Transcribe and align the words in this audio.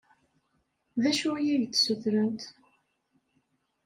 D 1.01 1.03
acu 1.09 1.31
i 1.37 1.43
ak-d-ssutrent? 1.55 2.41